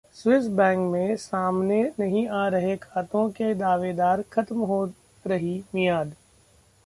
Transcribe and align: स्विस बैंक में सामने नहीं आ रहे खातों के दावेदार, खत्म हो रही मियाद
स्विस 0.15 0.47
बैंक 0.47 0.79
में 0.91 1.15
सामने 1.15 1.83
नहीं 1.99 2.27
आ 2.27 2.47
रहे 2.47 2.75
खातों 2.77 3.29
के 3.29 3.53
दावेदार, 3.55 4.23
खत्म 4.31 4.59
हो 4.59 4.83
रही 5.25 5.63
मियाद 5.75 6.13